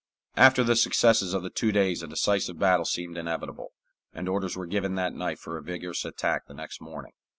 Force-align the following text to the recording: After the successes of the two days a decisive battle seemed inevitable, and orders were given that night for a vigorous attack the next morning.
After 0.35 0.63
the 0.63 0.75
successes 0.75 1.31
of 1.35 1.43
the 1.43 1.51
two 1.51 1.71
days 1.71 2.01
a 2.01 2.07
decisive 2.07 2.57
battle 2.57 2.85
seemed 2.85 3.19
inevitable, 3.19 3.71
and 4.11 4.27
orders 4.27 4.57
were 4.57 4.65
given 4.65 4.95
that 4.95 5.13
night 5.13 5.37
for 5.37 5.59
a 5.59 5.63
vigorous 5.63 6.05
attack 6.05 6.47
the 6.47 6.55
next 6.55 6.81
morning. 6.81 7.11